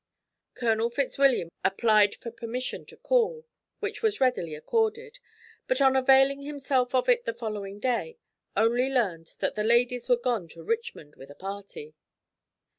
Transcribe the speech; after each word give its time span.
Colonel 0.55 0.89
Fitzwilliam 0.89 1.51
applied 1.63 2.15
for 2.15 2.31
permission 2.31 2.87
to 2.87 2.97
call, 2.97 3.45
which 3.81 4.01
was 4.01 4.19
readily 4.19 4.55
accorded, 4.55 5.19
but 5.67 5.79
on 5.79 5.95
availing 5.95 6.41
himself 6.41 6.95
of 6.95 7.07
it 7.07 7.25
the 7.25 7.35
following 7.35 7.79
day 7.79 8.17
only 8.57 8.89
learned 8.89 9.35
that 9.41 9.53
the 9.53 9.63
ladies 9.63 10.09
were 10.09 10.17
gone 10.17 10.47
to 10.47 10.63
Richmond 10.63 11.13
with 11.17 11.29
a 11.29 11.35
party. 11.35 11.93